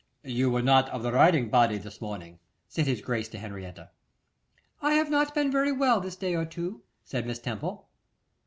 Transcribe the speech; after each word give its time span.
'You 0.23 0.49
were 0.49 0.63
not 0.63 0.89
of 0.89 1.03
the 1.03 1.11
riding 1.11 1.51
party 1.51 1.77
this 1.77 2.01
morning,' 2.01 2.39
said 2.67 2.87
his 2.87 3.01
Grace 3.01 3.27
to 3.29 3.37
Henrietta. 3.37 3.91
'I 4.81 4.93
have 4.93 5.11
not 5.11 5.35
been 5.35 5.51
very 5.51 5.71
well 5.71 5.99
this 6.01 6.15
day 6.15 6.33
or 6.33 6.43
two,' 6.43 6.81
said 7.03 7.27
Miss 7.27 7.37
Temple. 7.37 7.87